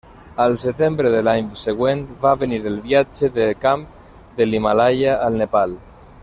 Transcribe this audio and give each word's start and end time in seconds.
Al 0.43 0.53
setembre 0.61 1.11
de 1.15 1.19
l'any 1.27 1.51
següent 1.63 2.01
va 2.23 2.31
venir 2.45 2.59
el 2.71 2.79
viatge 2.87 3.31
de 3.37 3.47
camp 3.67 3.85
de 4.41 4.49
l'Himàlaia 4.49 5.15
al 5.29 5.39
Nepal. 5.45 5.79